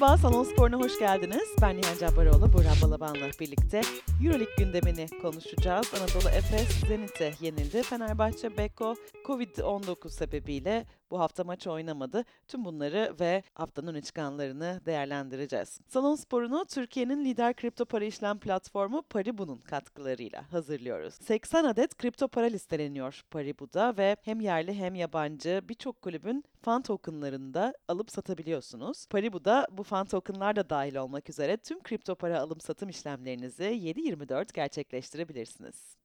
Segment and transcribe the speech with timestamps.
[0.00, 1.48] Merhaba, Salon Spor'una hoş geldiniz.
[1.62, 3.80] Ben Nihan Cabbaroğlu, Burhan Balaban'la birlikte
[4.24, 5.92] Euroleague gündemini konuşacağız.
[5.94, 7.82] Anadolu Efes, Zenit'e yenildi.
[7.82, 8.94] Fenerbahçe, Beko,
[9.24, 12.24] Covid-19 sebebiyle bu hafta maç oynamadı.
[12.48, 15.80] Tüm bunları ve haftanın öne çıkanlarını değerlendireceğiz.
[15.88, 21.14] Salon Spor'unu Türkiye'nin lider kripto para işlem platformu Paribu'nun katkılarıyla hazırlıyoruz.
[21.14, 27.54] 80 adet kripto para listeleniyor Paribu'da ve hem yerli hem yabancı birçok kulübün fan tokenlarını
[27.54, 29.06] da alıp satabiliyorsunuz.
[29.06, 33.64] Paribu'da bu fan tokenlar da dahil olmak üzere tüm kripto para alım satım işlemlerinizi
[34.10, 35.96] 7/24 gerçekleştirebilirsiniz.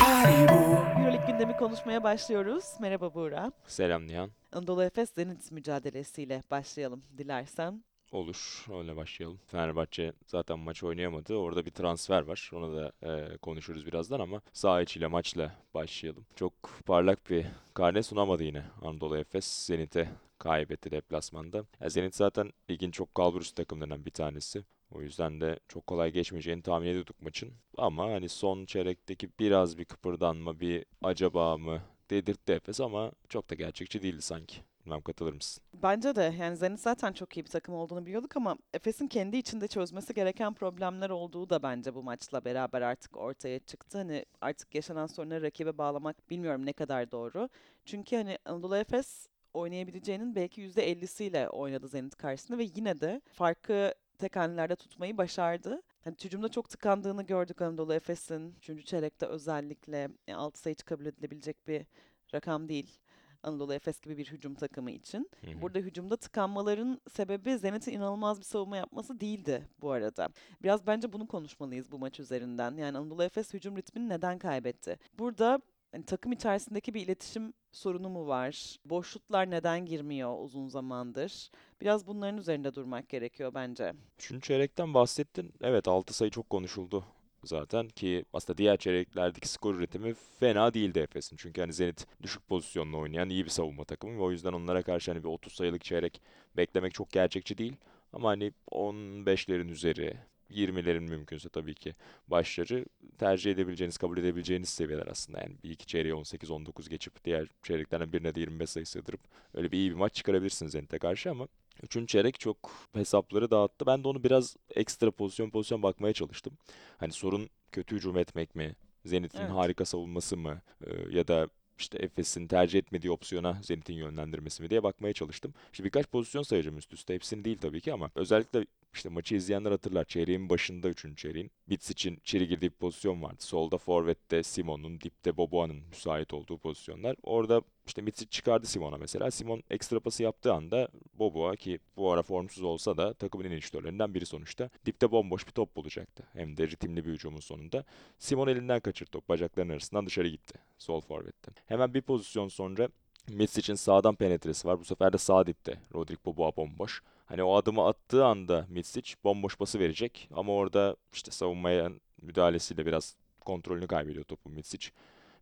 [0.00, 2.64] Euroleague gündemi konuşmaya başlıyoruz.
[2.80, 3.52] Merhaba Buğra.
[3.66, 4.30] Selam Nihan.
[4.52, 7.84] Anadolu Efes Zenit mücadelesiyle başlayalım dilersen.
[8.12, 9.40] Olur, öyle başlayalım.
[9.46, 11.34] Fenerbahçe zaten maç oynayamadı.
[11.34, 12.50] Orada bir transfer var.
[12.54, 16.26] Onu da e, konuşuruz birazdan ama saha içiyle maçla başlayalım.
[16.36, 16.52] Çok
[16.86, 19.46] parlak bir karne sunamadı yine Anadolu Efes.
[19.66, 20.08] Zenit'e
[20.38, 21.64] kaybetti deplasmanda.
[21.80, 24.64] Ya Zenit zaten ligin çok kalburüstü takımlarından bir tanesi.
[24.92, 27.52] O yüzden de çok kolay geçmeyeceğini tahmin ediyorduk maçın.
[27.78, 33.54] Ama hani son çeyrekteki biraz bir kıpırdanma, bir acaba mı dedirtti Efes ama çok da
[33.54, 34.56] gerçekçi değildi sanki.
[34.84, 35.62] Bilmem katılır mısın?
[35.82, 39.68] Bence de yani Zenit zaten çok iyi bir takım olduğunu biliyorduk ama Efes'in kendi içinde
[39.68, 43.98] çözmesi gereken problemler olduğu da bence bu maçla beraber artık ortaya çıktı.
[43.98, 47.48] Hani artık yaşanan sorunları rakibe bağlamak bilmiyorum ne kadar doğru.
[47.84, 54.36] Çünkü hani Anadolu Efes oynayabileceğinin belki %50'siyle oynadı Zenit karşısında ve yine de farkı tek
[54.36, 55.82] hanelerde tutmayı başardı.
[56.04, 58.54] Hani hücumda çok tıkandığını gördük Anadolu Efes'in.
[58.58, 61.86] Üçüncü çeyrekte özellikle yani 6 sayı kabul edilebilecek bir
[62.34, 63.00] rakam değil.
[63.42, 65.30] Anadolu Efes gibi bir hücum takımı için.
[65.44, 65.62] Hı hı.
[65.62, 70.28] Burada hücumda tıkanmaların sebebi Zenit'in inanılmaz bir savunma yapması değildi bu arada.
[70.62, 72.76] Biraz bence bunu konuşmalıyız bu maç üzerinden.
[72.76, 74.98] Yani Anadolu Efes hücum ritmini neden kaybetti?
[75.18, 75.60] Burada
[75.92, 78.76] hani takım içerisindeki bir iletişim sorunu mu var?
[78.84, 81.50] Boşluklar neden girmiyor uzun zamandır?
[81.80, 83.92] Biraz bunların üzerinde durmak gerekiyor bence.
[84.18, 85.52] Üçüncü çeyrekten bahsettin.
[85.60, 87.04] Evet 6 sayı çok konuşuldu
[87.44, 91.36] zaten ki aslında diğer çeyreklerdeki skor üretimi fena değildi Efes'in.
[91.36, 95.10] Çünkü hani Zenit düşük pozisyonla oynayan iyi bir savunma takımı ve o yüzden onlara karşı
[95.10, 96.22] hani bir 30 sayılık çeyrek
[96.56, 97.76] beklemek çok gerçekçi değil.
[98.12, 100.16] Ama hani 15'lerin üzeri,
[100.50, 101.94] 20'lerin mümkünse tabii ki
[102.28, 102.84] başları
[103.18, 105.40] tercih edebileceğiniz, kabul edebileceğiniz seviyeler aslında.
[105.40, 109.20] Yani bir iki çeyreğe 18-19 geçip diğer çeyreklerden birine de 25 sayı sığdırıp
[109.54, 111.48] öyle bir iyi bir maç çıkarabilirsiniz Zenit'e karşı ama
[111.82, 112.56] Üçüncü çeyrek çok
[112.92, 113.86] hesapları dağıttı.
[113.86, 116.52] Ben de onu biraz ekstra pozisyon pozisyon bakmaya çalıştım.
[116.98, 118.76] Hani sorun kötü hücum etmek mi?
[119.04, 119.50] Zenit'in Evet.
[119.50, 120.60] harika savunması mı?
[120.86, 125.54] Ee, ya da işte Efes'in tercih etmediği opsiyona Zenit'in yönlendirmesi mi diye bakmaya çalıştım.
[125.72, 127.14] İşte birkaç pozisyon sayacağım üst üste.
[127.14, 130.04] Hepsini değil tabii ki ama özellikle işte maçı izleyenler hatırlar.
[130.04, 131.50] Çeyreğin başında üçüncü çeyreğin.
[131.68, 133.36] Bits için içeri girdiği bir pozisyon vardı.
[133.38, 137.16] Solda forvette Simon'un, dipte Boboa'nın müsait olduğu pozisyonlar.
[137.22, 139.30] Orada işte Mitsic çıkardı Simon'a mesela.
[139.30, 143.62] Simon ekstra pası yaptığı anda Boboa ki bu ara formsuz olsa da takımın en iyi
[143.62, 144.70] şütörlerinden biri sonuçta.
[144.86, 146.24] Dipte bomboş bir top bulacaktı.
[146.32, 147.84] Hem de ritimli bir hücumun sonunda.
[148.18, 149.28] Simon elinden kaçırdı top.
[149.28, 150.58] Bacaklarının arasından dışarı gitti.
[150.78, 151.54] Sol forvetten.
[151.66, 152.88] Hemen bir pozisyon sonra
[153.28, 154.80] Mitsic'in sağdan penetresi var.
[154.80, 155.80] Bu sefer de sağ dipte.
[155.94, 157.02] Rodrik Boboa bomboş.
[157.30, 160.28] Hani o adımı attığı anda Mitsic bomboş pası verecek.
[160.34, 161.90] Ama orada işte savunmaya
[162.22, 164.90] müdahalesiyle biraz kontrolünü kaybediyor topu Mitsic.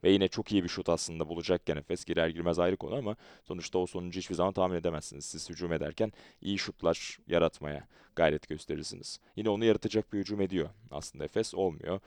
[0.04, 3.78] Ve yine çok iyi bir şut aslında bulacakken Efes girer girmez ayrı konu ama sonuçta
[3.78, 5.24] o sonucu hiçbir zaman tahmin edemezsiniz.
[5.24, 6.12] Siz hücum ederken
[6.42, 9.20] iyi şutlar yaratmaya gayret gösterirsiniz.
[9.36, 10.68] Yine onu yaratacak bir hücum ediyor.
[10.90, 12.00] Aslında Efes olmuyor.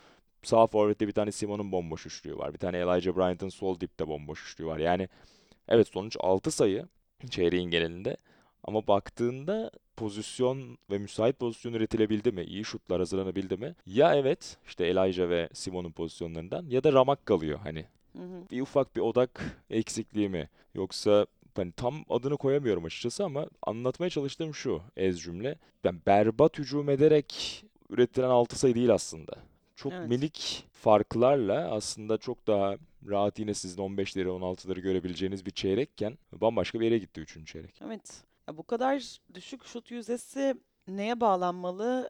[0.44, 2.54] Sağ forvette bir tane Simon'un bomboş üçlüğü var.
[2.54, 4.80] Bir tane Elijah Bryant'ın sol dipte bomboş üçlüğü var.
[4.80, 5.10] Yani
[5.68, 6.88] evet sonuç 6 sayı
[7.30, 8.18] çeyreğin genelinde.
[8.64, 12.44] Ama baktığında pozisyon ve müsait pozisyon üretilebildi mi?
[12.44, 13.76] İyi şutlar hazırlanabildi mi?
[13.86, 17.86] Ya evet işte Elijah ve Simon'un pozisyonlarından ya da ramak kalıyor hani.
[18.18, 18.50] Hı hı.
[18.52, 20.50] Bir ufak bir odak eksikliği mi?
[20.76, 25.56] Yoksa hani tam adını koyamıyorum açıkçası ama anlatmaya çalıştığım şu ez cümle.
[25.84, 29.34] Yani berbat hücum ederek üretilen 6 sayı değil aslında.
[29.76, 30.10] Çok Evet.
[30.10, 32.76] minik farklarla aslında çok daha
[33.10, 37.48] rahat yine sizin 15'leri 16'ları görebileceğiniz bir çeyrekken bambaşka bir yere gitti 3.
[37.48, 37.82] çeyrek.
[37.86, 38.24] Evet.
[38.58, 40.56] Bu kadar düşük şut yüzdesi
[40.88, 42.10] neye bağlanmalı?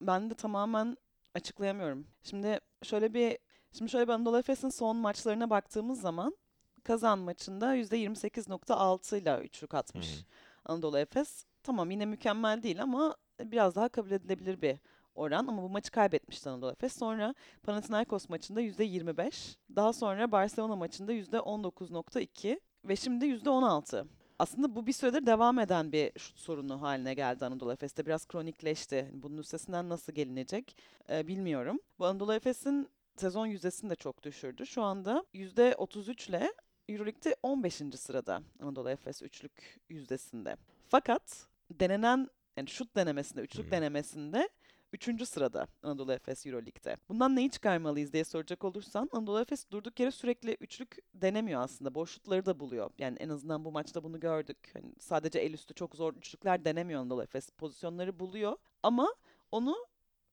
[0.00, 0.96] Ben de tamamen
[1.34, 2.06] açıklayamıyorum.
[2.22, 3.38] Şimdi şöyle bir
[3.72, 6.36] şimdi şöyle bir Anadolu Efes'in son maçlarına baktığımız zaman
[6.84, 10.24] Kazan maçında %28.6 ile üçlük atmış hı.
[10.64, 11.44] Anadolu Efes.
[11.62, 14.76] Tamam yine mükemmel değil ama biraz daha kabul edilebilir bir
[15.14, 16.98] oran ama bu maçı kaybetmişti Anadolu Efes.
[16.98, 24.06] Sonra Panathinaikos maçında %25, daha sonra Barcelona maçında %19.2 ve şimdi %16.
[24.38, 28.06] Aslında bu bir süredir devam eden bir şut sorunu haline geldi Anadolu Efes'te.
[28.06, 29.10] Biraz kronikleşti.
[29.12, 30.76] Bunun üstesinden nasıl gelinecek
[31.10, 31.80] e, bilmiyorum.
[31.98, 34.66] Bu Anadolu Efes'in sezon yüzdesini de çok düşürdü.
[34.66, 36.52] Şu anda %33 ile
[36.88, 37.74] Euroleague'de 15.
[37.96, 40.56] sırada Anadolu Efes üçlük yüzdesinde.
[40.88, 43.70] Fakat denenen yani şut denemesinde, üçlük Hı.
[43.70, 44.48] denemesinde
[44.92, 46.96] üçüncü sırada Anadolu Efes Euroleague'de.
[47.08, 51.94] Bundan neyi çıkarmalıyız diye soracak olursan Anadolu Efes durduk yere sürekli üçlük denemiyor aslında.
[51.94, 52.90] Boş şutları da buluyor.
[52.98, 54.70] Yani en azından bu maçta bunu gördük.
[54.72, 57.50] Hani sadece el üstü çok zor üçlükler denemiyor Anadolu Efes.
[57.50, 59.14] Pozisyonları buluyor ama
[59.52, 59.76] onu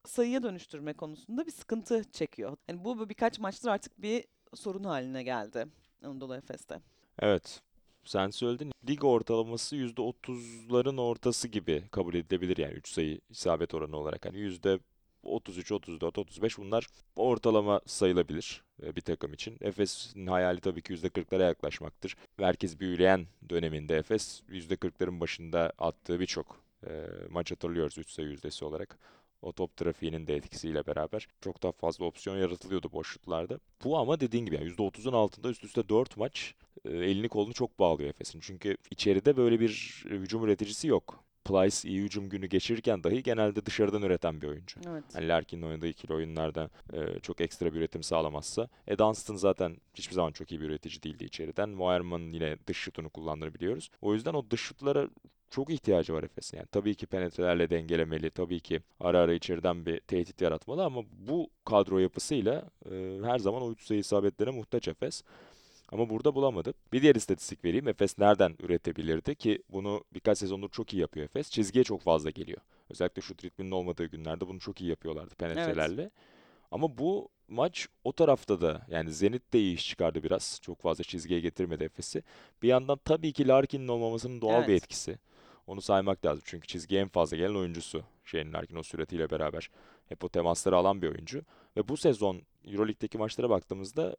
[0.05, 2.57] sayıya dönüştürme konusunda bir sıkıntı çekiyor.
[2.67, 5.65] Yani bu bu birkaç maçtır artık bir sorun haline geldi
[6.03, 6.79] Anadolu Efes'te.
[7.19, 7.61] Evet.
[8.05, 8.71] Sen söyledin.
[8.89, 14.25] Lig ortalaması %30'ların ortası gibi kabul edilebilir yani 3 sayı isabet oranı olarak.
[14.25, 19.57] Hani %33, 34, 35 bunlar ortalama sayılabilir e, bir takım için.
[19.61, 22.15] Efes'in hayali tabii ki %40'lara yaklaşmaktır.
[22.38, 28.99] Merkez büyüleyen döneminde Efes %40'ların başında attığı birçok e, maç hatırlıyoruz 3 sayı yüzdesi olarak.
[29.44, 33.60] O top trafiğinin de etkisiyle beraber çok daha fazla opsiyon yaratılıyordu boş şutlarda.
[33.84, 36.56] Bu ama dediğin gibi yani %30'un altında üst üste 4 maç
[36.86, 38.40] e, elini kolunu çok bağlıyor Efes'in.
[38.40, 41.24] Çünkü içeride böyle bir e, hücum üreticisi yok.
[41.45, 44.80] Plyce iyi hücum günü geçirirken dahi genelde dışarıdan üreten bir oyuncu.
[44.90, 45.04] Evet.
[45.13, 48.69] Hani Larkin'in oynadığı ikili oyunlarda e, çok ekstra bir üretim sağlamazsa.
[48.88, 51.69] E Dunstan zaten hiçbir zaman çok iyi bir üretici değildi içeriden.
[51.69, 53.90] Moerman'ın yine dış şutunu kullandığını biliyoruz.
[54.01, 55.07] O yüzden o dış şutlara
[55.53, 56.57] çok ihtiyacı var Efes'in.
[56.57, 61.50] Yani tabii ki penetrelerle dengelemeli, tabii ki ara ara içeriden bir tehdit yaratmalı ama bu
[61.65, 65.23] kadro yapısıyla e, her zaman o üç sayı isabetlerine muhtaç Efes.
[65.89, 66.73] Ama burada bulamadı.
[66.94, 67.88] Bir diğer istatistik vereyim.
[67.88, 71.50] Efes nereden üretebilirdi ki bunu birkaç sezondur çok iyi yapıyor Efes.
[71.50, 72.61] Çizgiye çok fazla geliyor.
[72.89, 76.09] Özellikle şut ritminin olmadığı günlerde bunu çok iyi yapıyorlardı penetrelerle.
[76.71, 80.59] Ama bu maç o tarafta da yani Zenit de iyi iş çıkardı biraz.
[80.61, 82.23] Çok fazla çizgiye getirmedi Efes'i.
[82.61, 84.83] Bir yandan tabii ki Larkin'in olmamasının doğal bir Evet.
[84.83, 85.17] etkisi.
[85.68, 86.44] Onu saymak lazım.
[86.45, 89.69] Çünkü çizgiye en fazla gelen oyuncusu Shane Larkin o süratiyle beraber.
[90.10, 91.42] Hep o temasları alan bir oyuncu.
[91.77, 94.15] Ve bu sezon Euroleague'deki maçlara baktığımızda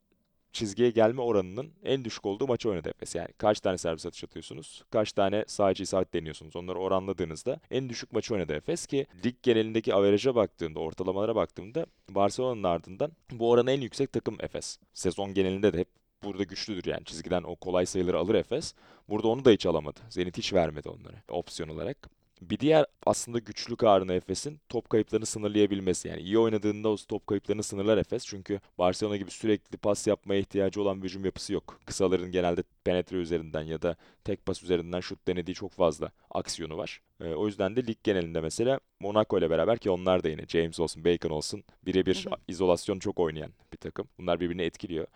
[0.54, 3.14] çizgiye gelme oranının en düşük olduğu maçı oynadı Efes.
[3.14, 6.56] Yani kaç tane servis atış atıyorsunuz, kaç tane sadece isabet deniyorsunuz.
[6.56, 12.62] Onları oranladığınızda en düşük maçı oynadı Efes ki lig genelindeki averaja baktığımda, ortalamalara baktığımda Barcelona'nın
[12.62, 14.78] ardından bu oranı en yüksek takım Efes.
[14.92, 15.88] Sezon genelinde de hep
[16.24, 18.74] burada güçlüdür yani çizgiden o kolay sayıları alır Efes.
[19.08, 20.00] Burada onu da hiç alamadı.
[20.10, 22.10] Zenit hiç vermedi onları opsiyon olarak.
[22.42, 26.08] Bir diğer aslında güçlü karnı Efes'in top kayıplarını sınırlayabilmesi.
[26.08, 28.26] Yani iyi oynadığında o top kayıplarını sınırlar Efes.
[28.26, 31.80] Çünkü Barcelona gibi sürekli pas yapmaya ihtiyacı olan bir hücum yapısı yok.
[31.86, 37.00] Kısaların genelde penetre üzerinden ya da tek pas üzerinden şut denediği çok fazla aksiyonu var.
[37.20, 40.80] Ee, o yüzden de lig genelinde mesela Monaco ile beraber ki onlar da yine James
[40.80, 44.08] olsun, Bacon olsun birebir izolasyon çok oynayan bir takım.
[44.18, 45.06] Bunlar birbirini etkiliyor.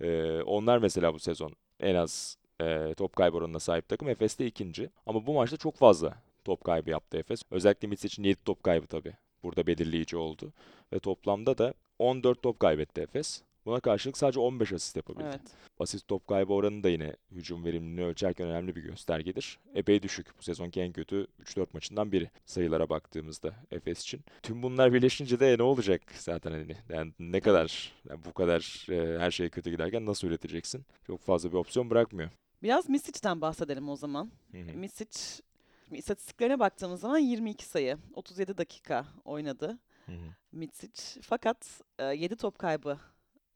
[0.00, 4.08] Ee, onlar mesela bu sezon en az e, top kaybı oranına sahip takım.
[4.08, 4.90] Efes de ikinci.
[5.06, 7.42] Ama bu maçta çok fazla top kaybı yaptı Efes.
[7.50, 9.14] Özellikle Mitsic'in 7 top kaybı tabii.
[9.42, 10.52] Burada belirleyici oldu.
[10.92, 13.42] Ve toplamda da 14 top kaybetti Efes.
[13.66, 15.24] Buna karşılık sadece 15 asist yapabildi.
[15.24, 15.40] Evet.
[15.78, 19.58] Asist top kaybı oranı da yine hücum verimliliğini ölçerken önemli bir göstergedir.
[19.74, 20.38] Epey düşük.
[20.38, 24.20] Bu sezonki en kötü 3-4 maçından biri sayılara baktığımızda Efes için.
[24.42, 29.18] Tüm bunlar birleşince de ne olacak zaten hani yani ne kadar yani bu kadar e,
[29.18, 30.86] her şey kötü giderken nasıl üreteceksin?
[31.06, 32.30] Çok fazla bir opsiyon bırakmıyor.
[32.62, 34.30] Biraz Misic'den bahsedelim o zaman.
[34.52, 34.78] Hı hı.
[34.78, 35.42] Misic
[35.90, 40.34] istatistiklerine baktığımız zaman 22 sayı, 37 dakika oynadı Hı hı.
[40.52, 41.20] Misic.
[41.22, 41.80] Fakat
[42.14, 42.98] 7 top kaybı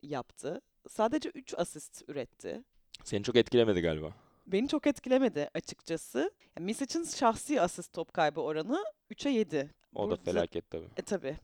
[0.02, 0.60] yaptı.
[0.88, 2.62] Sadece 3 asist üretti.
[3.04, 4.14] Seni çok etkilemedi galiba.
[4.46, 6.30] Beni çok etkilemedi açıkçası.
[6.58, 9.74] Ya Misic'in şahsi asist top kaybı oranı 3'e 7.
[9.94, 10.88] O da Burada- felaket tabii.
[10.96, 11.36] E tabii.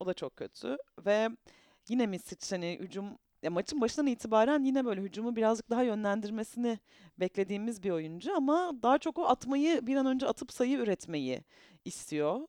[0.00, 0.76] O da çok kötü.
[1.06, 1.28] Ve
[1.88, 6.78] yine Misic hani hücum ya maçın başından itibaren yine böyle hücumu birazcık daha yönlendirmesini
[7.20, 11.44] beklediğimiz bir oyuncu ama daha çok o atmayı bir an önce atıp sayı üretmeyi
[11.84, 12.40] istiyor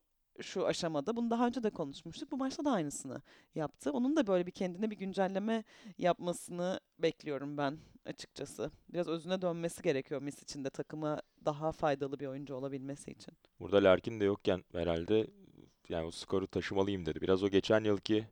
[0.42, 1.16] şu aşamada.
[1.16, 2.32] Bunu daha önce de konuşmuştuk.
[2.32, 3.22] Bu maçta da aynısını
[3.56, 3.92] yaptı.
[3.92, 5.64] Onun da böyle bir kendine bir güncelleme
[5.98, 8.72] yapmasını bekliyorum ben açıkçası.
[8.94, 13.34] Biraz özüne dönmesi gerekiyor Misic'in de takıma daha faydalı bir oyuncu olabilmesi için.
[13.60, 15.28] Burada Larkin de yokken herhalde
[15.90, 17.22] yani o skoru taşımalıyım dedi.
[17.22, 18.28] Biraz o geçen yılki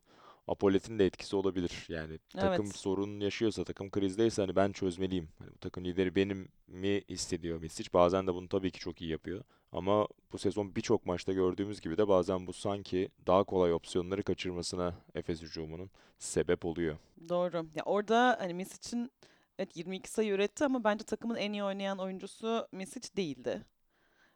[0.48, 1.86] Apolet'in de etkisi olabilir.
[1.88, 2.76] Yani takım Evet.
[2.76, 5.28] sorun yaşıyorsa, takım krizdeyse hani ben çözmeliyim.
[5.38, 7.90] Hani bu takım lideri benim mi hissediyor Misic.
[7.94, 9.44] Bazen de bunu tabii ki çok iyi yapıyor.
[9.72, 14.94] Ama bu sezon birçok maçta gördüğümüz gibi de bazen bu sanki daha kolay opsiyonları kaçırmasına
[15.14, 16.96] Efes hücumunun sebep oluyor.
[17.28, 17.66] Doğru.
[17.74, 19.10] Ya orada hani Misic'in
[19.58, 23.64] evet 22 sayı üretti ama bence takımın en iyi oynayan oyuncusu Misic değildi.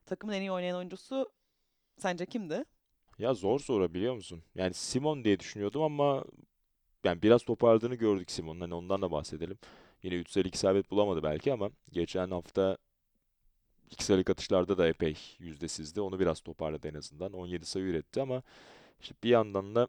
[0.07, 1.33] Takımın en iyi oynayan oyuncusu
[1.99, 2.65] sence kimdi?
[3.19, 4.43] Ya zor soru biliyor musun?
[4.55, 6.25] Yani Simon diye düşünüyordum ama
[7.05, 8.61] yani biraz toparladığını gördük Simon'un.
[8.61, 9.59] Hani ondan da bahsedelim.
[10.03, 12.77] Yine 3 sayılık isabet bulamadı belki ama geçen hafta
[13.91, 16.01] 2 sayılık atışlarda da epey yüzdesizdi.
[16.01, 17.33] Onu biraz toparladı en azından.
[17.33, 18.43] 17 sayı üretti ama
[19.01, 19.89] işte bir yandan da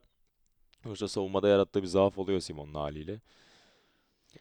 [0.84, 3.20] sonuçta savunmada yarattığı bir zaaf oluyor Simon'un haliyle.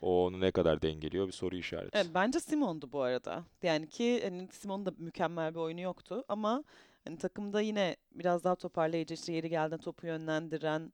[0.00, 1.98] O onu ne kadar dengeliyor bir soru işareti.
[1.98, 3.44] Evet, bence Simon'du bu arada.
[3.62, 6.64] Yani ki hani Simon'un da mükemmel bir oyunu yoktu ama
[7.04, 10.92] hani takımda yine biraz daha toparlayıcı işte yeri geldiğinde topu yönlendiren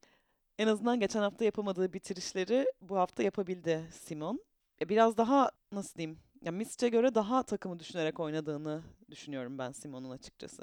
[0.58, 4.40] en azından geçen hafta yapamadığı bitirişleri bu hafta yapabildi Simon.
[4.82, 6.18] E, Biraz daha nasıl diyeyim?
[6.44, 10.62] Ya Misic'e göre daha takımı düşünerek oynadığını düşünüyorum ben Simon'un açıkçası.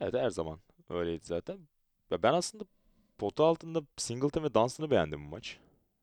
[0.00, 1.58] Evet her zaman öyleydi zaten.
[2.10, 2.64] Ve ben aslında
[3.18, 5.58] pota altında Singleton ve Dunstan'ı beğendim bu maç.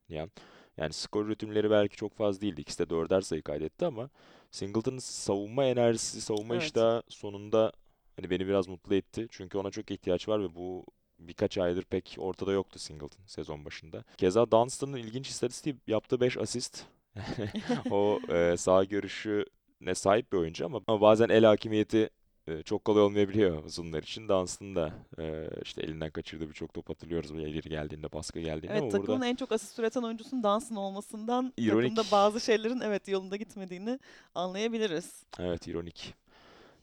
[0.09, 0.29] Yani,
[0.77, 2.61] yani skor üretimleri belki çok fazla değildi.
[2.61, 4.09] İkisi de dörder sayı kaydetti ama
[4.51, 6.63] Singleton'ın savunma enerjisi, savunma Evet.
[6.63, 7.71] iştahı sonunda
[8.15, 9.27] hani beni biraz mutlu etti.
[9.31, 10.85] Çünkü ona çok ihtiyaç var ve bu
[11.19, 14.03] birkaç aydır pek ortada yoktu Singleton sezon başında.
[14.17, 16.85] Keza Dunstan'ın ilginç istatistiği yaptığı 5 asist.
[17.91, 22.09] O e, sağ görüşüne sahip bir oyuncu ama, ama bazen el hakimiyeti
[22.47, 24.29] e, çok kolay olmayabiliyor uzunlar için.
[24.29, 28.81] Dunstan da e, işte elinden kaçırdığı birçok top hatırlıyoruz böyle ileri geldiğinde, baskı geldiğinde Evet
[28.81, 31.95] ama takımın burada en çok asist üreten oyuncusunun Dansın olmasından İronik.
[31.95, 33.99] takımda bazı şeylerin evet yolunda gitmediğini
[34.35, 35.23] anlayabiliriz.
[35.39, 36.13] evet ironik.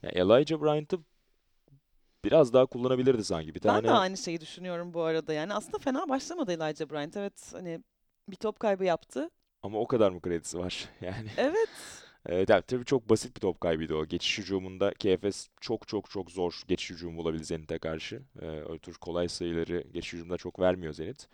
[0.03, 0.99] Ya Elijah Bryant'ı
[2.25, 3.55] biraz daha kullanabilirdi sanki.
[3.55, 5.33] Bir Ben tane de aynı şeyi düşünüyorum bu arada.
[5.33, 7.17] Yani aslında fena başlamadı Elijah Bryant.
[7.17, 7.81] Evet hani
[8.29, 9.31] bir top kaybı yaptı.
[9.65, 10.89] Ama o kadar mı kredisi var?
[11.01, 11.69] Yani Evet.
[12.27, 14.07] Evet, yani tabii çok basit bir top kaybıydı o.
[14.07, 18.23] Geçiş hücumunda KFS çok çok çok zor geçiş hücumu bulabildi Zenit'e karşı.
[18.43, 21.29] Ee, öyle tür kolay sayıları geçiş hücumda çok vermiyor Zenit.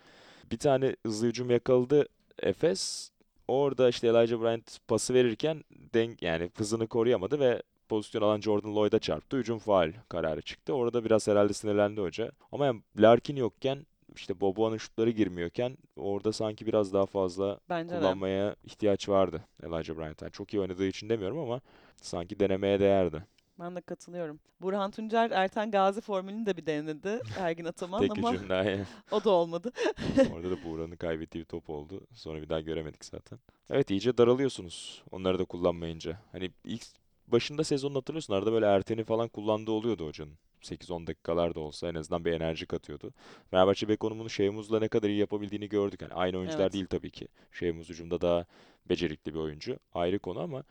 [0.53, 2.09] Bir tane hızlı hücum yakaladı
[2.43, 3.11] Efes.
[3.49, 8.99] Orada işte Elijah Bryant pası verirken denk yani hızını koruyamadı ve pozisyon alan Jordan Lloyd'a
[8.99, 9.37] çarptı.
[9.37, 10.73] Hücum faul kararı çıktı.
[10.75, 12.33] Orada biraz herhalde sinirlendi hoca.
[12.53, 17.99] Ama yani Larkin yokken işte Boboa'nın şutları girmiyorken orada sanki biraz daha fazla Bence de.
[17.99, 20.25] kullanmaya ihtiyaç vardı Elijah Bryant'a.
[20.25, 21.61] Yani çok iyi oynadığı için demiyorum ama
[21.97, 23.25] sanki denemeye değerdi.
[23.61, 24.41] Ben de katılıyorum.
[24.61, 28.85] Burhan Tuncer, Erten Gazi formülünü de bir denedi Ergin Ataman Tek ama iyi.
[29.11, 29.73] o da olmadı.
[30.35, 32.01] Orada da Buğra'nın kaybettiği bir top oldu.
[32.15, 33.39] Sonra bir daha göremedik zaten.
[33.71, 36.21] Evet iyice daralıyorsunuz onları da kullanmayınca.
[36.33, 36.83] Hani ilk
[37.29, 40.35] başında sezonun hatırlıyorsun arada böyle Erten'i falan kullandığı oluyordu hocanın.
[40.63, 43.13] 8-10 dakikalar da olsa en azından bir enerji katıyordu.
[43.51, 46.03] Fenerbahçe bek konumunu Şeyhmuz'la ne kadar iyi yapabildiğini gördük.
[46.03, 46.73] Yani aynı oyuncular Evet.
[46.73, 47.29] değil tabii ki.
[47.53, 48.47] Şeyhmuz hücumda daha
[48.89, 49.79] becerikli bir oyuncu.
[49.95, 50.63] Ayrı konu ama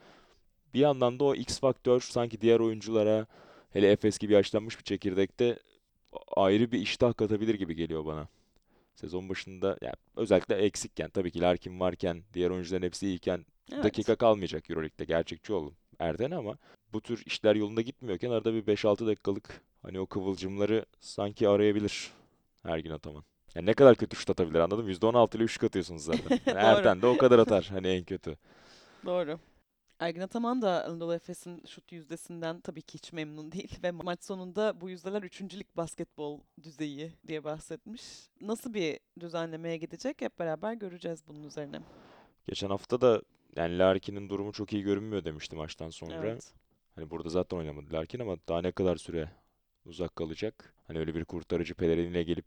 [0.74, 3.26] bir yandan da o X faktör sanki diğer oyunculara
[3.72, 5.58] hele Efes gibi yaşlanmış bir çekirdekte
[6.36, 8.28] ayrı bir iştah katabilir gibi geliyor bana.
[8.94, 13.84] Sezon başında yani özellikle eksikken tabii ki Larkin varken diğer oyuncuların hepsi iyiyken Evet.
[13.84, 16.54] dakika kalmayacak Euroleague'de gerçekçi olalım Erden ama
[16.92, 22.10] bu tür işler yolunda gitmiyorken arada bir 5-6 dakikalık hani o kıvılcımları sanki arayabilir
[22.64, 23.24] Ergin Ataman.
[23.54, 24.90] Yani ne kadar kötü şut atabilir anladın mı?
[24.90, 26.40] %16 ile üçlük atıyorsunuz zaten.
[26.46, 26.58] Yani.
[26.58, 28.36] Erden de o kadar atar hani en kötü.
[29.06, 29.38] Doğru.
[30.00, 34.80] Ergin Ataman da Anadolu Efes'in şut yüzdesinden tabii ki hiç memnun değil ve maç sonunda
[34.80, 38.02] bu yüzdeler üçüncülük basketbol düzeyi diye bahsetmiş.
[38.40, 41.80] Nasıl bir düzenlemeye gidecek hep beraber göreceğiz bunun üzerine.
[42.48, 43.22] Geçen hafta da
[43.56, 46.14] yani Larkin'in durumu çok iyi görünmüyor demişti maçtan sonra.
[46.14, 46.52] Evet.
[46.94, 49.30] Hani burada zaten oynamadı Larkin ama daha ne kadar süre
[49.84, 50.74] uzak kalacak?
[50.86, 52.46] Hani öyle bir kurtarıcı peleriniyle gelip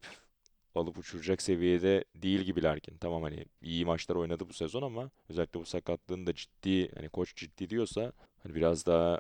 [0.76, 2.98] alıp uçuracak seviyede değil gibi Larkin.
[2.98, 7.36] Tamam hani iyi maçlar oynadı bu sezon ama özellikle bu sakatlığın da ciddi hani koç
[7.36, 8.12] ciddi diyorsa
[8.44, 9.20] hani biraz daha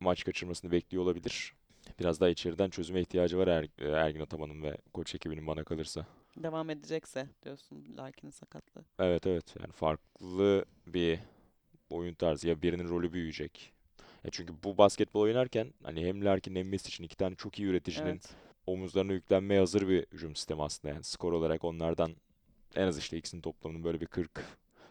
[0.00, 1.54] maç kaçırmasını bekliyor olabilir.
[2.00, 6.06] Biraz daha içeriden çözüme ihtiyacı var Er- Ergin Ataman'ın ve koç ekibinin bana kalırsa.
[6.36, 8.84] Devam edecekse diyorsun Larkin'in sakatlığı.
[8.98, 11.18] Evet evet yani farklı bir
[11.90, 13.72] oyun tarzı ya birinin rolü büyüyecek.
[14.24, 17.68] Ya çünkü bu basketbol oynarken hani hem Larkin hem Messi için iki tane çok iyi
[17.68, 18.34] üreticinin Evet.
[18.66, 22.12] omuzlarına yüklenmeye hazır bir hücum sistemi aslında yani skor olarak onlardan
[22.74, 24.30] en az işte ikisinin toplamının böyle bir 40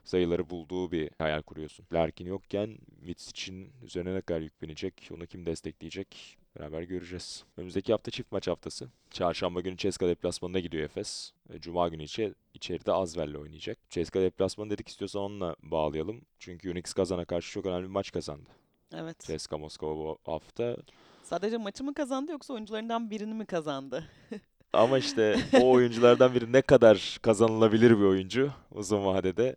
[0.04, 1.86] sayıları bulduğu bir hayal kuruyorsun.
[1.94, 7.44] Larkin yokken için üzerine ne kadar yük binecek, onu kim destekleyecek beraber göreceğiz.
[7.58, 8.90] Önümüzdeki hafta çift maç haftası.
[9.12, 11.32] Çarşamba günü Ceska deplasmanına gidiyor Efes.
[11.54, 13.78] E, Cuma günü içe, içeride Azvel'le oynayacak.
[13.90, 16.22] Ceska deplasmanı dedik istiyorsan onunla bağlayalım.
[16.40, 18.50] Çünkü Unix Kazan'a karşı çok önemli bir maç kazandı.
[18.96, 19.20] Evet.
[19.20, 20.76] Ceska Moskova bu hafta.
[21.24, 24.04] Sadece maçı mı kazandı yoksa oyuncularından birini mi kazandı?
[24.74, 29.56] Ama işte o oyunculardan biri ne kadar kazanılabilir bir oyuncu uzun vadede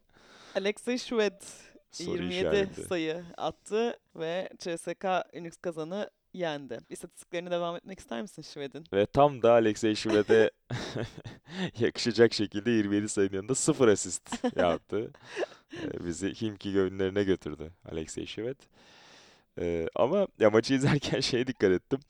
[0.57, 1.43] Alexei Şved
[1.91, 2.83] soru 27 işareti.
[2.83, 6.79] sayı attı ve CSK Unix kazanı yendi.
[6.91, 8.85] İstatistiklerine devam etmek ister misin Şved'in?
[8.93, 10.51] Ve tam da Alexey Şved'e
[11.79, 15.13] yakışacak şekilde 27 sayının yanında 0 asist yaptı.
[15.73, 18.57] Ee, bizi Himki gönüllerine götürdü Alexey Şved.
[19.61, 22.01] Ee, ama ya maçı izlerken şeye dikkat ettim.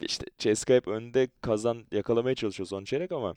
[0.00, 3.34] İşte CSKA hep önde kazan yakalamaya çalışıyor son çeyrek ama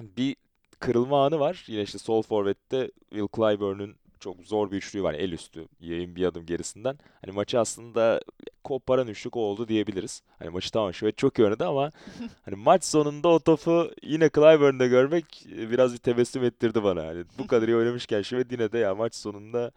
[0.00, 0.36] bir
[0.80, 1.64] kırılma anı var.
[1.66, 5.14] Yine işte sol forvette Will Clyburn'un çok zor bir üçlüğü var.
[5.14, 5.68] El üstü.
[5.80, 6.98] Yayın bir adım gerisinden.
[7.24, 8.20] Hani maçı aslında
[8.64, 10.22] koparan üçlük o oldu diyebiliriz.
[10.38, 11.92] Hani maçı tamam şöyle çok iyi oynadı ama
[12.44, 17.06] hani maç sonunda o topu yine Clyburn'da görmek biraz bir tebessüm ettirdi bana.
[17.06, 19.72] Hani bu kadar iyi oynamışken Şivet yine de ya maç sonunda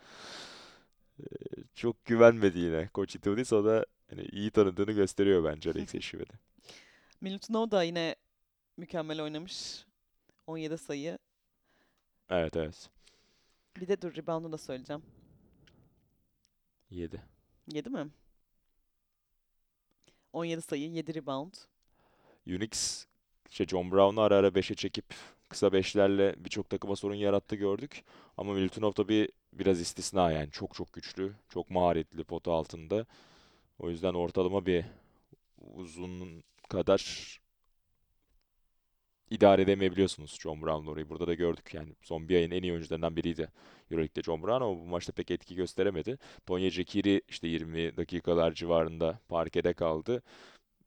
[1.75, 2.87] çok güvenmedi yine.
[2.87, 6.33] Koç Itoudis o da hani iyi tanıdığını gösteriyor bence Alexey Şivet'i.
[7.21, 8.15] Milutinov da yine
[8.77, 9.85] mükemmel oynamış.
[10.47, 11.17] 17 sayı.
[12.29, 12.89] Evet evet.
[13.77, 15.01] Bir de dur rebound'u da söyleyeceğim.
[16.89, 17.21] 7.
[17.73, 18.07] 7 mi?
[20.33, 21.53] 17 sayı, 7 rebound.
[22.47, 23.05] Unix
[23.49, 25.05] işte John Brown'u ara ara 5'e çekip
[25.49, 28.03] kısa beşlerle birçok takıma sorun yarattı gördük.
[28.37, 33.05] Ama Milutinov tabii biraz istisna yani çok çok güçlü, çok maharetli pota altında.
[33.79, 34.85] O yüzden ortalama bir
[35.75, 37.01] uzun kadar
[39.29, 41.09] idare edemeyebiliyorsunuz John Brown'la orayı.
[41.09, 43.51] Burada da gördük yani son bir ayın en iyi oyuncularından biriydi
[43.91, 46.17] Euroleague'de John Brown ama bu maçta pek etki gösteremedi.
[46.45, 50.23] Tonya Cekiri işte 20 dakikalar civarında parkede kaldı.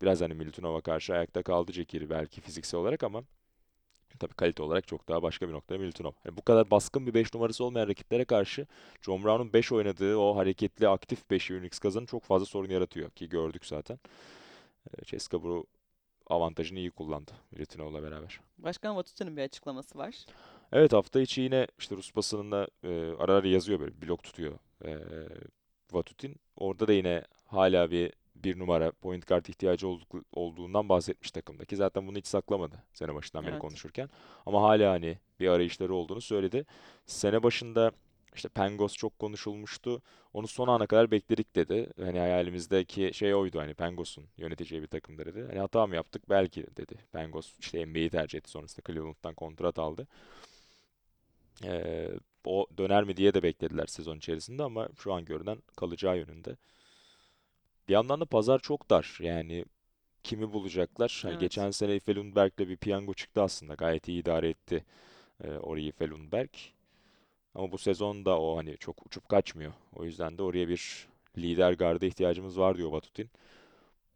[0.02, 3.24] Biraz hani Milutinov'a karşı ayakta kaldı Cekiri belki fiziksel olarak ama
[4.18, 6.12] tabii kalite olarak çok daha başka bir noktada Milutinov.
[6.24, 8.66] Yani bu kadar baskın bir 5 numarası olmayan rakiplere karşı
[9.02, 13.28] John Brown'un 5 oynadığı o hareketli aktif 5'i Unix kazanı çok fazla sorun yaratıyor ki
[13.28, 13.98] gördük zaten.
[14.86, 15.66] Ee, Ceska bu
[16.26, 18.40] avantajını iyi kullandı Milutinov'la beraber.
[18.58, 20.26] Başkan Vatutin'in bir açıklaması var.
[20.72, 24.98] Evet hafta içi yine işte Rus basınında e, ara ara yazıyor böyle blok tutuyor e,
[25.92, 26.36] Vatutin.
[26.56, 28.12] Orada da yine hala bir
[28.44, 31.76] bir numara point guard ihtiyacı olduk, olduğundan bahsetmiş takımdaki.
[31.76, 33.62] Zaten bunu hiç saklamadı sene başından beri Evet.
[33.62, 34.10] konuşurken.
[34.46, 36.66] Ama hala hani bir arayışları olduğunu söyledi.
[37.06, 37.92] Sene başında
[38.34, 40.02] işte Pengos çok konuşulmuştu.
[40.34, 41.86] Onu son ana kadar bekledik dedi.
[42.00, 45.46] Hani hayalimizdeki şey oydu hani Pengos'un yöneteceği bir takımda dedi.
[45.48, 46.30] Hani hata mı yaptık?
[46.30, 46.94] Belki dedi.
[47.12, 50.08] Pengos işte NBA'yi tercih etti sonrasında Cleveland'dan kontrat aldı.
[51.64, 52.10] Ee,
[52.44, 56.56] o döner mi diye de beklediler sezon içerisinde ama şu an görünen kalacağı yönünde.
[57.90, 59.18] Bir yandan da pazar çok dar.
[59.20, 59.64] Yani
[60.22, 61.20] kimi bulacaklar?
[61.22, 61.40] Hani Evet.
[61.40, 63.74] geçen sene Efe Lundberg'le bir piyango çıktı aslında.
[63.74, 64.84] Gayet iyi idare etti
[65.44, 66.50] e, orayı Efe Lundberg.
[67.54, 69.72] Ama bu sezon da o hani çok uçup kaçmıyor.
[69.92, 73.30] O yüzden de oraya bir lider garda ihtiyacımız var diyor Vatutin.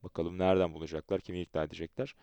[0.03, 2.15] Bakalım nereden bulacaklar, kimi ikna edecekler.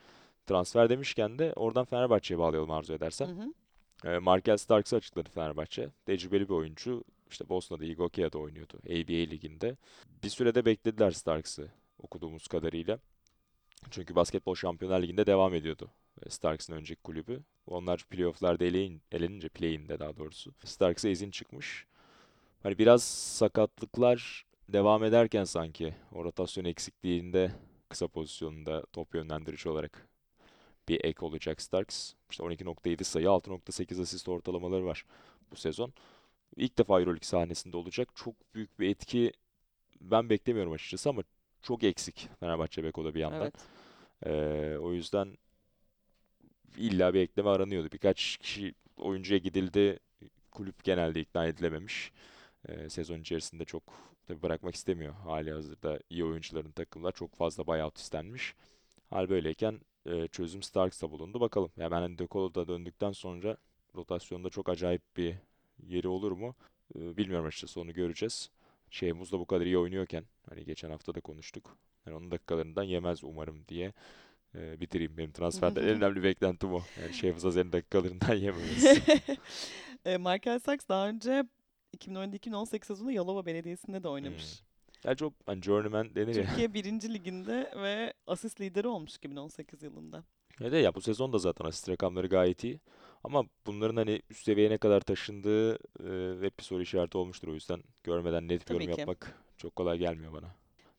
[0.45, 3.27] Transfer demişken de oradan Fenerbahçe'ye bağlayalım arzu edersen.
[3.27, 4.09] Hı.
[4.09, 5.89] E, Markel Starks'ı açıkladı Fenerbahçe.
[6.05, 7.03] Tecrübeli bir oyuncu.
[7.31, 8.77] İşte Bosna'da Igokia'da oynuyordu.
[8.85, 9.75] ABA liginde.
[10.23, 12.99] Bir sürede beklediler Starks'ı okuduğumuz kadarıyla.
[13.91, 15.91] Çünkü Basketbol Şampiyonlar Ligi'nde devam ediyordu.
[16.25, 17.43] e, Starks'ın önceki kulübü.
[17.67, 20.53] Onlar playoff'larda eleyin, elenince play-in'de daha doğrusu.
[20.65, 21.85] Starks'a izin çıkmış.
[22.63, 27.51] Hani biraz sakatlıklar devam ederken sanki o rotasyon eksikliğinde
[27.89, 30.07] kısa pozisyonunda top yönlendirici olarak
[30.89, 32.13] bir ek olacak Starks.
[32.31, 35.05] İşte 12.7 sayı, 6.8 asist ortalamaları var
[35.51, 35.93] bu sezon.
[36.55, 38.09] İlk defa Euroleague sahnesinde olacak.
[38.15, 39.33] Çok büyük bir etki
[40.01, 41.23] ben beklemiyorum açıkçası ama
[41.61, 43.41] çok eksik Fenerbahçe Beko'da bir yandan.
[43.41, 43.55] Evet.
[44.25, 45.37] Ee, o yüzden
[46.77, 47.87] illa bir ekleme aranıyordu.
[47.91, 49.99] Birkaç kişi oyuncuya gidildi.
[50.51, 52.11] Kulüp genelde ikna edilememiş.
[52.67, 53.83] Ee, sezon içerisinde çok
[54.27, 55.13] tabii bırakmak istemiyor.
[55.13, 58.55] Hali hazırda iyi oyuncuların takımlar çok fazla buyout istenmiş.
[59.09, 61.39] Hal böyleyken e, çözüm Starks'ta bulundu.
[61.41, 61.71] Bakalım.
[61.77, 63.57] Ya ben hani De döndükten sonra
[63.95, 65.35] rotasyonda çok acayip bir
[65.87, 66.55] yeri olur mu?
[66.95, 68.49] Ee, bilmiyorum açıkçası onu göreceğiz.
[68.91, 71.77] Şeyhmuz da bu kadar iyi oynuyorken hani geçen hafta da konuştuk.
[72.05, 73.93] Yani onun dakikalarından yemez umarım diye
[74.55, 75.17] e, bitireyim.
[75.17, 76.81] Benim transferde en önemli beklentim o.
[77.01, 79.01] Yani Şeyhmuz Azer'in dakikalarından yememesi.
[80.05, 81.43] e, Markel Sachs daha önce
[81.97, 84.59] 2017-2018 sezonunda Yalova Belediyesi'nde de oynamış.
[84.59, 84.67] Hmm.
[85.03, 86.45] Yani çok hani journeyman denir ya.
[86.45, 90.23] Türkiye birinci liginde ve asist lideri olmuş 2018 yılında.
[90.59, 92.79] De ya bu sezon da zaten asist rakamları gayet iyi.
[93.23, 97.47] Ama bunların hani üst seviyeye ne kadar taşındığı e, hep bir soru işareti olmuştur.
[97.47, 98.99] O yüzden görmeden net Tabii yorum ki.
[98.99, 100.55] yapmak çok kolay gelmiyor bana.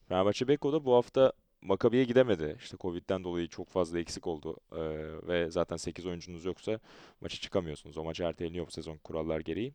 [0.09, 1.33] Fenerbahçe Beko da bu hafta
[1.63, 2.57] Makabi'ye gidemedi.
[2.63, 4.57] İşte Covid'den dolayı çok fazla eksik oldu.
[4.73, 4.81] E,
[5.29, 6.79] ve zaten 8 oyuncunuz yoksa
[7.21, 7.99] maça çıkamıyorsunuz.
[7.99, 9.75] O maç erteleniyor bu sezon kurallar gereği.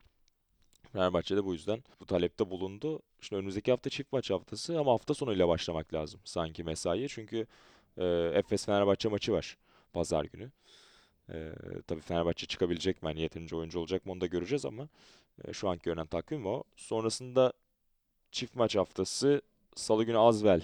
[0.94, 3.02] Fenerbahçe de bu yüzden bu talepte bulundu.
[3.22, 7.08] Şimdi önümüzdeki hafta çift maç haftası ama hafta sonuyla başlamak lazım sanki mesaiye.
[7.08, 7.48] Çünkü
[7.98, 9.58] e, Efes Fenerbahçe maçı var
[9.94, 10.52] pazar günü.
[11.34, 11.54] E,
[11.88, 13.10] tabii Fenerbahçe çıkabilecek mi?
[13.10, 14.88] Yani yeterince oyuncu olacak mı onu da göreceğiz ama
[15.46, 16.63] e, şu anki görünen takvim o.
[16.76, 17.54] Sonrasında
[18.32, 19.42] çift maç haftası
[19.76, 20.62] Salı günü Azvel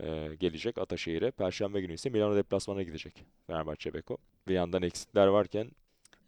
[0.00, 1.30] e, gelecek Ataşehir'e.
[1.30, 4.16] Perşembe günü ise Milano deplasmana gidecek Fenerbahçe Beko.
[4.48, 5.70] Bir yandan eksikler varken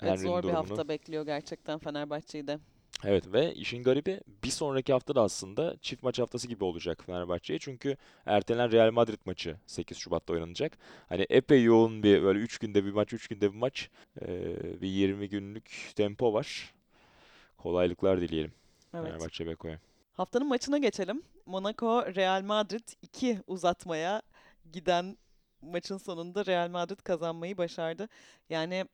[0.01, 2.59] Evet, Henry'nin zor bir durumunu hafta bekliyor gerçekten Fenerbahçe'yi de.
[3.05, 7.59] Evet ve işin garibi bir sonraki hafta da aslında çift maç haftası gibi olacak Fenerbahçe'ye.
[7.59, 10.79] Çünkü ertelenen Real Madrid maçı 8 Şubat'ta oynanacak.
[11.09, 13.91] Hani epey yoğun bir böyle 3 günde bir maç, 3 günde bir maç.
[14.21, 16.75] Ee, bir 20 günlük tempo var.
[17.57, 18.53] Kolaylıklar dileyelim.
[18.95, 19.07] Evet.
[19.07, 19.79] Fenerbahçe Beko'ya.
[20.13, 21.23] Haftanın maçına geçelim.
[21.47, 24.23] Monaco Real Madrid 2 uzatmaya
[24.73, 25.17] giden
[25.63, 28.09] maçın sonunda Real Madrid kazanmayı başardı.
[28.51, 28.85] Yani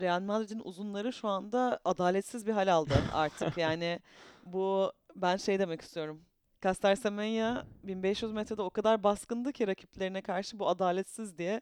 [0.00, 3.58] Real Madrid'in uzunları şu anda adaletsiz bir hal aldı artık.
[3.58, 4.00] Yani
[4.44, 6.24] bu ben şey demek istiyorum.
[6.62, 11.60] Caster Semenya 1500 metrede o kadar baskındı ki rakiplerine karşı bu adaletsiz diye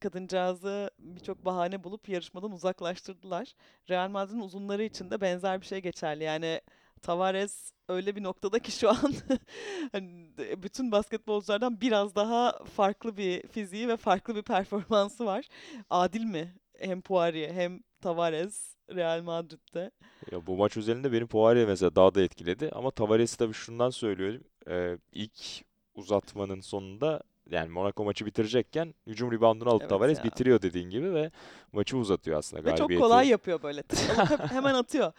[0.00, 3.52] kadıncağızı birçok bahane bulup yarışmadan uzaklaştırdılar.
[3.90, 6.24] Real Madrid'in uzunları için de benzer bir şey geçerli.
[6.24, 6.60] Yani
[7.02, 9.14] Tavares öyle bir noktada ki şu an
[9.92, 10.30] hani
[10.62, 15.48] bütün basketbolculardan biraz daha farklı bir fiziği ve farklı bir performansı var.
[15.90, 16.54] Adil mi?
[16.78, 19.90] Hem Poirier hem Tavares Real Madrid'de.
[20.32, 22.70] Ya bu maç özelinde beni Poirier mesela daha da etkiledi.
[22.72, 24.40] Ama Tavares'i tabii şundan söylüyorum.
[24.68, 30.24] Ee, ilk uzatmanın sonunda yani Monaco maçı bitirecekken hücum reboundunu alıp Evet Tavares ya.
[30.24, 31.30] bitiriyor dediğin gibi ve
[31.72, 33.02] maçı uzatıyor aslında Ve çok galibiyeti.
[33.02, 33.82] kolay yapıyor böyle.
[34.48, 35.12] Hemen atıyor.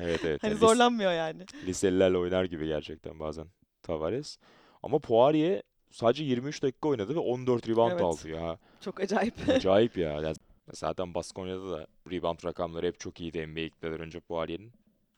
[0.00, 0.24] Evet evet.
[0.42, 1.42] hani yani zorlanmıyor yani.
[1.66, 3.46] liselilerle oynar gibi gerçekten bazen
[3.82, 4.38] Tavares.
[4.82, 8.02] Ama Poirier sadece 23 dakika oynadı ve 14 rebound Evet.
[8.02, 8.58] aldı ya.
[8.80, 9.34] Çok acayip.
[9.48, 10.12] Acayip ya.
[10.20, 10.34] Yani
[10.72, 14.72] zaten Baskonya'da da rebound rakamları hep çok iyiydi NBA ilklerden önce Poirier'in.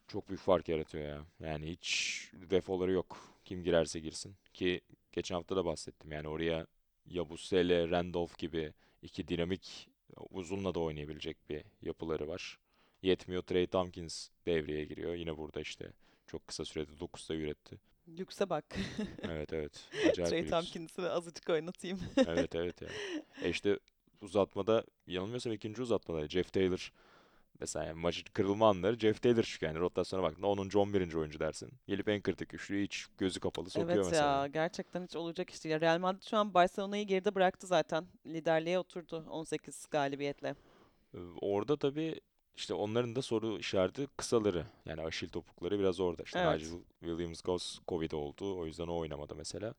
[0.08, 1.26] Çok büyük fark yaratıyor ya.
[1.40, 3.18] Yani hiç defoları yok.
[3.44, 4.36] Kim girerse girsin.
[4.54, 4.80] Ki
[5.12, 6.12] geçen hafta da bahsettim.
[6.12, 6.66] Yani oraya
[7.06, 9.88] Yabusele, Randolph gibi iki dinamik
[10.30, 12.58] uzunla da oynayabilecek bir yapıları var.
[13.02, 15.14] Yetmiyor Trey Tompkins devreye giriyor.
[15.14, 15.92] Yine burada işte
[16.26, 17.78] çok kısa sürede 9 sayı üretti.
[18.08, 18.64] Lükse bak.
[19.22, 19.88] Evet evet.
[20.10, 20.46] Acayip Trey.
[20.46, 22.00] Tompkins'i azıcık oynatayım.
[22.26, 22.88] Evet evet ya.
[23.42, 23.78] E işte
[24.22, 26.92] uzatmada yanılmıyorsam ikinci uzatmada Jeff Taylor
[27.60, 30.58] mesela yani maçın kırılma anları Jeff Taylor çıkıyor yani rotasyona baktığında 10.
[30.74, 31.14] 11.
[31.14, 31.72] oyuncu dersin.
[31.86, 34.40] Gelip en kritik üçlüyü hiç gözü kapalı sokuyor Evet mesela.
[34.40, 35.80] ya gerçekten hiç olacak iş değil.
[35.80, 38.06] Real Madrid şu an Barcelona'yı geride bıraktı zaten.
[38.26, 40.54] Liderliğe oturdu 18 galibiyetle.
[41.14, 42.20] Ee, Orada tabii
[42.56, 44.66] işte onların da soru işareti kısaları.
[44.86, 46.22] Yani aşil topukları biraz orada.
[46.22, 46.60] İşte Evet.
[46.62, 48.58] Nigel Williams-Goss Covid oldu.
[48.58, 49.74] O yüzden o oynamadı mesela.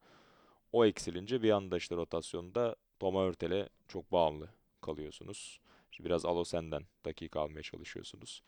[0.71, 4.49] O eksilince bir anda işte rotasyonda Toma Hörtel'e çok bağımlı
[4.81, 5.59] kalıyorsunuz.
[5.91, 8.43] İşte biraz Alosen'den dakika almaya çalışıyorsunuz.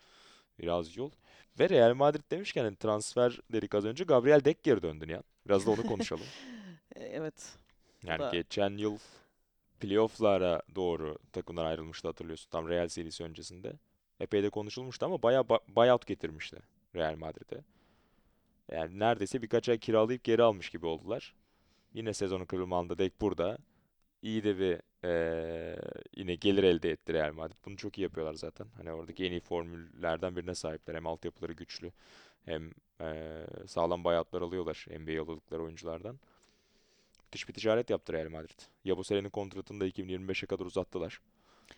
[0.59, 1.11] Biraz yol.
[1.59, 5.23] Ve Real Madrid demişken hani transfer dedik az önce Gabriel Deck geri döndü ya.
[5.45, 6.25] Biraz da onu konuşalım.
[6.95, 7.55] Evet.
[8.03, 8.97] Yani da- geçen yıl
[9.79, 13.73] playoff'lara doğru takımdan ayrılmıştı hatırlıyorsun tam Real serisi öncesinde.
[14.19, 16.57] Epey de konuşulmuştu ama bayağı ba- buyout getirmişti
[16.95, 17.61] Real Madrid'e.
[18.71, 21.35] Yani neredeyse birkaç ay kiralayıp geri almış gibi oldular.
[21.93, 23.57] Yine sezonun kırılma anında Dek burada.
[24.25, 25.79] İyi de bir eee,
[26.17, 27.55] yine gelir elde etti Real Madrid.
[27.65, 28.67] Bunu çok iyi yapıyorlar zaten.
[28.77, 30.95] Hani oradaki en iyi formüllerden birine sahipler.
[30.95, 31.91] Hem altyapıları güçlü
[32.45, 36.19] hem eee, sağlam buyoutlar alıyorlar NBA aldıkları oyunculardan.
[37.25, 38.59] Müthiş bir ticaret yaptı Real Madrid.
[38.85, 41.21] Yabuse'nin kontratını da 2025'e kadar uzattılar.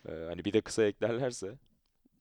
[0.08, 1.54] Ee, hani bir de kısa eklerlerse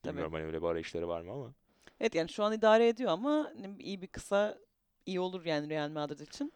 [0.03, 0.11] Tabii.
[0.11, 1.53] bilmiyorum hani öyle bir arayışları var mı ama
[1.99, 4.57] Evet yani şu an idare ediyor ama hani iyi bir kısa
[5.05, 6.53] iyi olur yani Real Madrid için.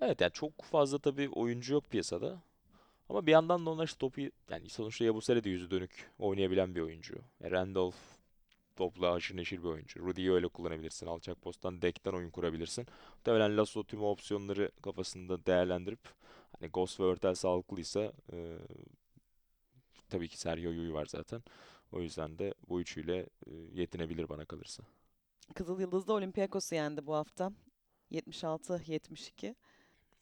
[0.00, 2.42] evet yani çok fazla tabii oyuncu yok piyasada.
[3.10, 4.20] Ama bir yandan da onlar işte topu
[4.50, 7.14] yani sonuçta Yabusele de yüzü dönük oynayabilen bir oyuncu.
[7.40, 7.96] E, Randolph
[8.76, 10.00] topla haşır neşir bir oyuncu.
[10.00, 11.06] Rudy'yi öyle kullanabilirsin.
[11.06, 12.86] Alçak posttan, dekten oyun kurabilirsin.
[13.14, 16.00] Muhtemelen Lasso tüm opsiyonları kafasında değerlendirip
[16.58, 18.58] hani Ghost ve Örtel sağlıklıysa e,
[20.08, 21.42] tabii ki Sergio Llull var zaten.
[21.92, 24.82] O yüzden de bu üçüyle e, yetinebilir bana kalırsa.
[25.54, 27.52] Kızıl Yıldız da Olympiakos'u yendi bu hafta.
[28.12, 29.54] 76-72.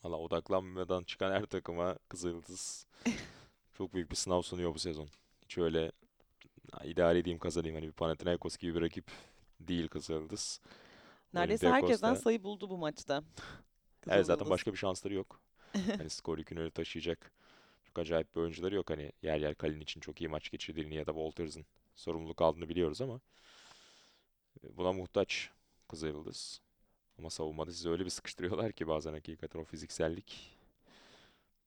[0.05, 2.87] Valla odaklanmadan çıkan her takıma Kızıldız
[3.73, 5.09] çok büyük bir sınav sunuyor bu sezon.
[5.45, 5.93] Hiç öyle
[6.73, 9.11] "Ha, idare edeyim kazanayım hani bir Panathinaikos gibi bir rakip
[9.61, 10.61] değil Kızıldız.
[11.35, 13.23] Neredeyse herkesten sayı buldu bu maçta.
[14.11, 15.41] Evet zaten başka bir şansları yok.
[15.99, 17.33] Hani skor yükünü öyle taşıyacak
[17.85, 18.91] çok acayip bir oyuncuları yok.
[18.91, 23.01] Hani yer yer Kalin için çok iyi maç geçirdiğini ya da Walters'ın sorumluluk aldığını biliyoruz
[23.01, 23.21] ama
[24.65, 25.51] e, buna muhtaç
[25.89, 26.61] Kızıldız.
[27.19, 30.59] Ama savunmada sizi öyle bir sıkıştırıyorlar ki bazen hakikaten o fiziksellik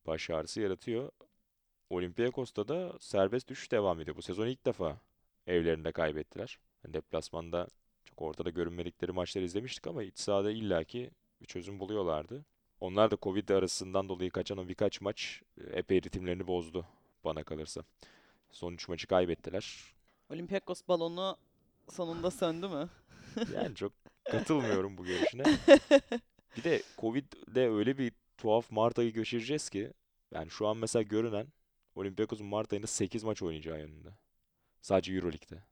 [0.08, 1.12] baş ağrısı yaratıyor.
[1.90, 4.18] Olympiakos'ta da serbest düşüş devam ediyor.
[4.18, 4.98] Bu sezon ilk defa
[5.48, 6.60] evlerinde kaybettiler.
[6.84, 7.68] Yani deplasmanda
[8.06, 11.12] çok ortada görünmedikleri maçları izlemiştik ama iç sahada illaki
[11.42, 12.46] bir çözüm buluyorlardı.
[12.80, 16.86] Onlar da Covid arasından dolayı kaçan o birkaç maç e, epey ritimlerini bozdu
[17.24, 17.84] bana kalırsa.
[18.52, 19.94] Son 3 maçı kaybettiler.
[20.30, 21.38] Olympiakos balonu
[21.90, 22.90] sonunda söndü mü?
[23.56, 23.92] Yani çok
[24.24, 25.44] katılmıyorum bu görüşüne.
[26.58, 29.94] Bir de Covid'de öyle bir tuhaf Mart ayı geçireceğiz ki
[30.32, 31.48] yani şu an mesela görünen
[31.96, 34.10] Olympiakos'un Mart ayında 8 maç oynayacağı yönünde.
[34.82, 35.64] Sadece Euroleague'de.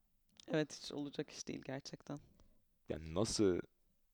[0.48, 2.20] Evet hiç olacak iş değil gerçekten.
[2.90, 3.60] Yani nasıl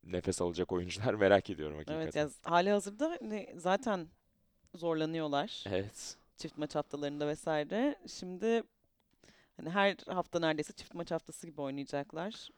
[0.04, 2.22] nefes alacak oyuncular merak ediyorum Evet hakikaten.
[2.22, 3.20] ya hali hazırda
[3.56, 4.08] zaten
[4.76, 5.64] zorlanıyorlar.
[5.68, 6.18] Evet.
[6.38, 7.96] çift maç haftalarında vesaire.
[8.08, 8.64] Şimdi
[9.58, 12.50] hani her hafta neredeyse çift maç haftası gibi oynayacaklar.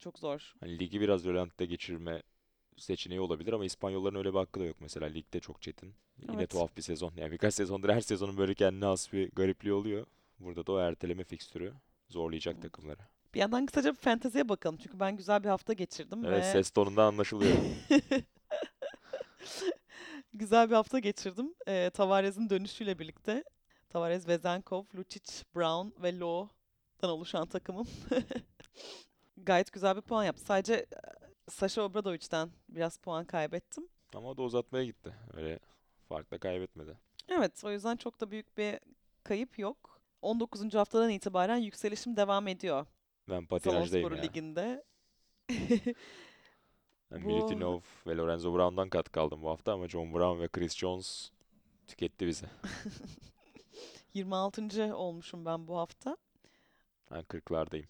[0.00, 0.54] Çok zor.
[0.60, 2.22] Hani ligi biraz rölantide geçirme
[2.76, 5.06] seçeneği olabilir ama İspanyolların öyle bir hakkı da yok mesela.
[5.06, 5.94] Ligde çok çetin.
[6.22, 6.50] Yine Evet.
[6.50, 7.12] tuhaf bir sezon.
[7.16, 10.06] Yani birkaç sezondur her sezonun böyle kendine has bir garipliği oluyor.
[10.38, 11.74] Burada da o erteleme fikstürü
[12.08, 13.00] zorlayacak takımları.
[13.34, 14.76] Bir yandan kısaca bir fanteziye bakalım.
[14.76, 17.56] Çünkü ben güzel bir hafta geçirdim Evet ve ses tonundan anlaşılıyor.
[20.34, 21.54] güzel bir hafta geçirdim.
[21.68, 23.44] Ee, Tavares'in dönüşüyle birlikte.
[23.90, 27.86] Tavares, Vezenkov, Lucic, Brown ve Lowe'dan oluşan takımım.
[29.44, 30.44] Gayet güzel bir puan yaptı.
[30.44, 30.86] Sadece e,
[31.50, 33.88] Sasha Obradovic'den biraz puan kaybettim.
[34.14, 35.14] Ama o da uzatmaya gitti.
[35.34, 35.58] Öyle
[36.08, 36.96] farkla kaybetmedi.
[37.28, 38.78] Evet, o yüzden çok da büyük bir
[39.24, 40.00] kayıp yok.
[40.22, 40.74] 19.
[40.74, 42.86] haftadan itibaren yükselişim devam ediyor
[43.28, 44.22] Ben patinajdayım ya.
[44.22, 44.84] Ligi'nde.
[47.10, 50.76] Ben Bu- Milutinov ve Lorenzo Brown'dan kat kaldım bu hafta ama John Brown ve Chris
[50.76, 51.30] Jones
[51.86, 52.46] tüketti bizi.
[54.14, 54.94] 26.
[54.96, 56.16] olmuşum ben bu hafta.
[57.10, 57.86] Ben 40'lardayım.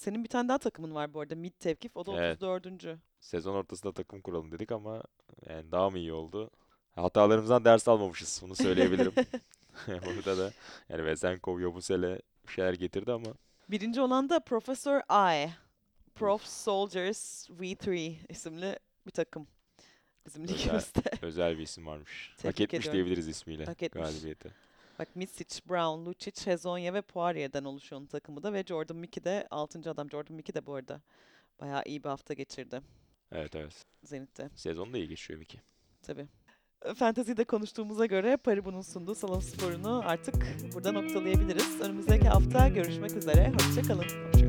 [0.00, 1.34] Senin bir tane daha takımın var bu arada.
[1.34, 1.96] Mid Tevkif.
[1.96, 2.42] O da Evet.
[2.42, 2.98] 34.
[3.20, 5.02] Sezon ortasında takım kuralım dedik ama
[5.48, 6.50] yani daha mı iyi oldu?
[6.94, 8.40] Hatalarımızdan ders almamışız.
[8.42, 9.12] Bunu söyleyebilirim.
[9.86, 10.52] Burada da
[10.88, 13.34] yani Vesenkov, Yobusele bir şeyler getirdi ama
[13.70, 15.00] Birinci olan da Professor
[15.34, 15.50] I.
[16.14, 19.46] Prof Soldiers V3 isimli bir takım.
[20.26, 20.54] Bizim Özel.
[20.58, 21.00] ligimizde.
[21.22, 22.30] özel bir isim varmış.
[22.32, 22.92] Hak Tebrik etmiş ediyorum.
[22.92, 24.04] diyebiliriz ismiyle Hak etmiş.
[24.04, 24.50] galibiyeti.
[25.00, 29.46] Bak Misic, Brown, Lucic, Hezonya ve Poirier'den oluşuyor onun takımı da ve Jordan Mickey de
[29.50, 29.90] 6.
[29.90, 30.10] adam.
[30.10, 31.00] Jordan Mickey de bu arada
[31.60, 32.80] bayağı iyi bir hafta geçirdi
[33.32, 33.84] Evet evet.
[34.02, 34.50] Zenit'te.
[34.54, 35.62] Sezon da iyi geçiyor Vicky.
[36.02, 36.26] Tabii.
[36.94, 40.34] Fantezi'de konuştuğumuza göre Paribu'nun sunduğu salon sporunu artık
[40.74, 41.80] burada noktalayabiliriz.
[41.80, 43.52] Önümüzdeki hafta görüşmek üzere.
[43.52, 44.39] Hoşçakalın.